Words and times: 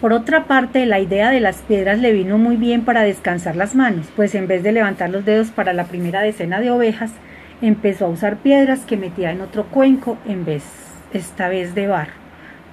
Por 0.00 0.14
otra 0.14 0.44
parte, 0.44 0.86
la 0.86 0.98
idea 0.98 1.28
de 1.28 1.40
las 1.40 1.58
piedras 1.60 1.98
le 1.98 2.14
vino 2.14 2.38
muy 2.38 2.56
bien 2.56 2.86
para 2.86 3.02
descansar 3.02 3.54
las 3.54 3.74
manos, 3.74 4.08
pues 4.16 4.34
en 4.34 4.46
vez 4.46 4.62
de 4.62 4.72
levantar 4.72 5.10
los 5.10 5.26
dedos 5.26 5.50
para 5.50 5.74
la 5.74 5.84
primera 5.84 6.22
decena 6.22 6.58
de 6.58 6.70
ovejas, 6.70 7.12
empezó 7.60 8.06
a 8.06 8.08
usar 8.08 8.38
piedras 8.38 8.86
que 8.86 8.96
metía 8.96 9.30
en 9.30 9.42
otro 9.42 9.66
cuenco 9.66 10.16
en 10.26 10.46
vez, 10.46 10.64
esta 11.12 11.50
vez 11.50 11.74
de 11.74 11.86
barro. 11.86 12.14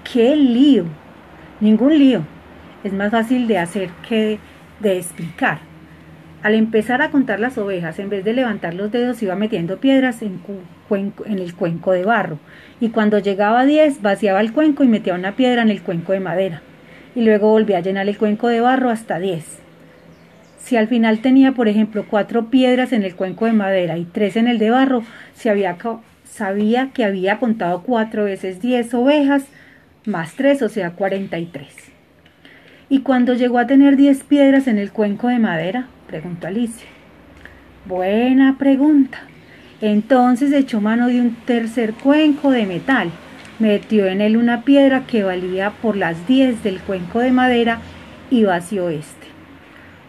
¡Qué 0.10 0.38
lío! 0.38 0.86
Ningún 1.60 2.00
lío. 2.00 2.22
Es 2.86 2.94
más 2.94 3.12
fácil 3.12 3.50
de 3.50 3.58
hacer 3.58 3.90
que 4.08 4.40
de 4.80 4.98
explicar. 4.98 5.60
Al 6.44 6.56
empezar 6.56 7.02
a 7.02 7.12
contar 7.12 7.42
las 7.42 7.58
ovejas, 7.58 8.00
en 8.00 8.08
vez 8.08 8.24
de 8.24 8.32
levantar 8.32 8.74
los 8.74 8.90
dedos, 8.90 9.22
iba 9.22 9.36
metiendo 9.36 9.82
piedras 9.82 10.22
en, 10.22 10.40
en 10.90 11.40
el 11.40 11.54
cuenco 11.56 11.92
de 11.92 12.06
barro. 12.06 12.40
Y 12.80 12.88
cuando 12.88 13.20
llegaba 13.20 13.62
a 13.62 13.66
10, 13.66 14.02
vaciaba 14.02 14.40
el 14.40 14.54
cuenco 14.54 14.86
y 14.86 14.88
metía 14.88 15.14
una 15.14 15.36
piedra 15.36 15.62
en 15.62 15.72
el 15.72 15.82
cuenco 15.82 16.14
de 16.14 16.22
madera. 16.22 16.62
Y 17.18 17.24
luego 17.24 17.50
volvía 17.50 17.80
a 17.80 17.82
llenar 17.82 18.08
el 18.08 18.16
cuenco 18.16 18.48
de 18.48 18.62
barro 18.62 18.92
hasta 18.92 19.18
10. 19.18 19.44
Si 20.60 20.78
al 20.78 20.88
final 20.88 21.18
tenía, 21.18 21.54
por 21.54 21.68
ejemplo, 21.68 22.06
cuatro 22.08 22.52
piedras 22.52 22.94
en 22.94 23.02
el 23.02 23.16
cuenco 23.16 23.46
de 23.46 23.54
madera 23.54 23.98
y 23.98 24.06
tres 24.06 24.36
en 24.36 24.48
el 24.48 24.60
de 24.60 24.70
barro, 24.70 25.02
sabía 25.34 26.92
que 26.94 27.04
había 27.04 27.40
contado 27.40 27.82
cuatro 27.82 28.26
veces 28.26 28.62
10 28.62 28.94
ovejas 28.94 29.46
más 30.06 30.36
tres, 30.36 30.62
o 30.62 30.70
sea, 30.70 30.92
43. 30.92 31.68
¿Y 32.88 33.00
cuando 33.00 33.34
llegó 33.34 33.58
a 33.58 33.66
tener 33.66 33.98
10 33.98 34.24
piedras 34.26 34.68
en 34.68 34.78
el 34.78 34.92
cuenco 34.92 35.28
de 35.30 35.40
madera? 35.40 35.88
preguntó 36.06 36.46
Alicia. 36.46 36.86
Buena 37.86 38.60
pregunta. 38.60 39.22
Entonces 39.82 40.54
echó 40.54 40.82
mano 40.82 41.08
de 41.08 41.20
un 41.20 41.34
tercer 41.34 41.94
cuenco 41.94 42.52
de 42.52 42.68
metal, 42.68 43.10
metió 43.60 44.06
en 44.06 44.22
él 44.22 44.38
una 44.38 44.62
piedra 44.64 45.06
que 45.08 45.24
valía 45.24 45.72
por 45.82 45.96
las 45.98 46.28
10 46.28 46.64
del 46.64 46.80
cuenco 46.80 47.20
de 47.20 47.32
madera 47.32 47.80
y 48.30 48.44
vació 48.44 48.90
este. 48.90 49.28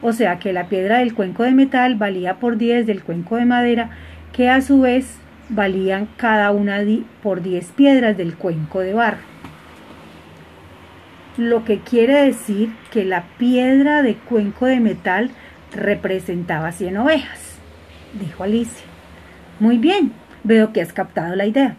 O 0.03 0.13
sea 0.13 0.39
que 0.39 0.53
la 0.53 0.69
piedra 0.69 0.99
del 0.99 1.15
cuenco 1.15 1.43
de 1.43 1.53
metal 1.53 1.97
valía 1.97 2.37
por 2.37 2.57
10 2.57 2.87
del 2.87 3.03
cuenco 3.03 3.37
de 3.37 3.47
madera, 3.47 3.91
que 4.33 4.49
a 4.49 4.61
su 4.61 4.81
vez 4.81 5.19
valían 5.49 6.09
cada 6.17 6.51
una 6.53 6.81
por 7.23 7.43
10 7.43 7.67
piedras 7.73 8.17
del 8.17 8.35
cuenco 8.35 8.81
de 8.81 8.95
barro. 8.95 9.19
Lo 11.37 11.65
que 11.65 11.79
quiere 11.81 12.25
decir 12.25 12.71
que 12.91 13.05
la 13.05 13.25
piedra 13.39 14.03
de 14.03 14.15
cuenco 14.15 14.67
de 14.67 14.81
metal 14.81 15.31
representaba 15.73 16.73
100 16.73 16.97
ovejas, 16.97 17.59
dijo 18.21 18.43
Alicia. 18.43 18.87
Muy 19.61 19.79
bien, 19.79 20.13
veo 20.45 20.73
que 20.73 20.83
has 20.83 20.93
captado 20.93 21.35
la 21.35 21.47
idea. 21.47 21.77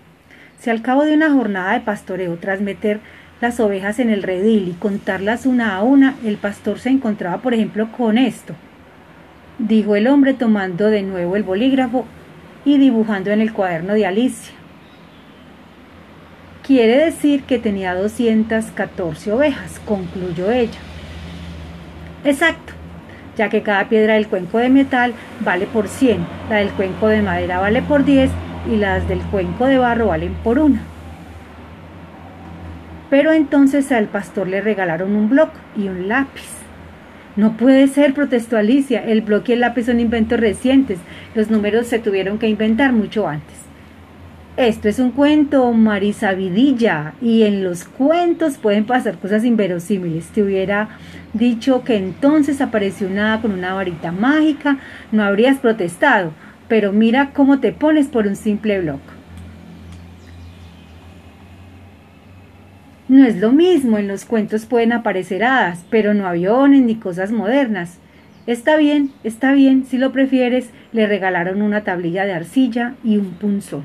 Si 0.59 0.69
al 0.69 0.81
cabo 0.81 1.05
de 1.05 1.13
una 1.13 1.31
jornada 1.31 1.73
de 1.73 1.79
pastoreo, 1.79 2.37
tras 2.37 2.59
meter 2.59 2.99
las 3.39 3.61
ovejas 3.61 3.97
en 3.99 4.09
el 4.09 4.23
redil 4.23 4.67
y 4.67 4.73
contarlas 4.73 5.45
una 5.45 5.75
a 5.75 5.83
una, 5.83 6.17
el 6.25 6.35
pastor 6.35 6.79
se 6.79 6.89
encontraba, 6.89 7.37
por 7.37 7.53
ejemplo, 7.53 7.89
con 7.93 8.17
esto, 8.17 8.53
dijo 9.57 9.95
el 9.95 10.07
hombre 10.07 10.33
tomando 10.33 10.87
de 10.87 11.01
nuevo 11.01 11.37
el 11.37 11.43
bolígrafo 11.43 12.05
y 12.65 12.77
dibujando 12.77 13.31
en 13.31 13.39
el 13.39 13.53
cuaderno 13.53 13.93
de 13.93 14.05
Alicia. 14.05 14.53
Quiere 16.67 17.05
decir 17.05 17.43
que 17.43 17.57
tenía 17.57 17.95
214 17.95 19.31
ovejas, 19.31 19.79
concluyó 19.85 20.51
ella. 20.51 20.79
Exacto, 22.25 22.73
ya 23.37 23.47
que 23.47 23.63
cada 23.63 23.87
piedra 23.87 24.15
del 24.15 24.27
cuenco 24.27 24.57
de 24.57 24.67
metal 24.67 25.13
vale 25.39 25.67
por 25.67 25.87
100, 25.87 26.27
la 26.49 26.57
del 26.57 26.71
cuenco 26.71 27.07
de 27.07 27.21
madera 27.21 27.59
vale 27.59 27.81
por 27.81 28.03
10 28.03 28.29
y 28.67 28.77
las 28.77 29.07
del 29.07 29.21
cuenco 29.21 29.65
de 29.65 29.77
barro 29.77 30.07
valen 30.07 30.33
por 30.43 30.59
una. 30.59 30.81
Pero 33.09 33.31
entonces 33.31 33.91
al 33.91 34.05
pastor 34.05 34.47
le 34.47 34.61
regalaron 34.61 35.15
un 35.15 35.29
bloc 35.29 35.49
y 35.75 35.87
un 35.87 36.07
lápiz. 36.07 36.59
No 37.35 37.57
puede 37.57 37.87
ser, 37.87 38.13
protestó 38.13 38.57
Alicia. 38.57 39.03
El 39.03 39.21
bloc 39.21 39.47
y 39.49 39.53
el 39.53 39.61
lápiz 39.61 39.85
son 39.85 39.99
inventos 39.99 40.39
recientes. 40.39 40.99
Los 41.35 41.49
números 41.49 41.87
se 41.87 41.99
tuvieron 41.99 42.37
que 42.37 42.49
inventar 42.49 42.91
mucho 42.91 43.27
antes. 43.27 43.59
Esto 44.57 44.89
es 44.89 44.99
un 44.99 45.11
cuento, 45.11 45.71
Marisabidilla, 45.71 47.13
y 47.21 47.43
en 47.43 47.63
los 47.63 47.85
cuentos 47.85 48.57
pueden 48.57 48.83
pasar 48.83 49.17
cosas 49.17 49.45
inverosímiles. 49.45 50.27
Te 50.27 50.43
hubiera 50.43 50.89
dicho 51.31 51.85
que 51.85 51.95
entonces 51.95 52.59
apareció 52.59 53.07
una 53.07 53.41
con 53.41 53.53
una 53.53 53.73
varita 53.73 54.11
mágica, 54.11 54.77
no 55.13 55.23
habrías 55.23 55.59
protestado, 55.59 56.33
pero 56.69 56.93
mira 56.93 57.31
cómo 57.33 57.59
te 57.59 57.73
pones 57.73 58.07
por 58.07 58.27
un 58.27 58.37
simple 58.37 58.79
bloc. 58.79 59.01
No 63.09 63.25
es 63.25 63.37
lo 63.37 63.51
mismo, 63.51 63.97
en 63.97 64.07
los 64.07 64.23
cuentos 64.23 64.67
pueden 64.67 64.93
aparecer 64.93 65.43
hadas, 65.43 65.83
pero 65.89 66.13
no 66.13 66.27
aviones 66.27 66.83
ni 66.83 66.95
cosas 66.95 67.31
modernas. 67.31 67.97
Está 68.45 68.77
bien, 68.77 69.11
está 69.23 69.51
bien, 69.53 69.85
si 69.85 69.97
lo 69.97 70.11
prefieres, 70.11 70.69
le 70.93 71.07
regalaron 71.07 71.63
una 71.63 71.83
tablilla 71.83 72.25
de 72.25 72.33
arcilla 72.33 72.93
y 73.03 73.17
un 73.17 73.31
punzón. 73.31 73.83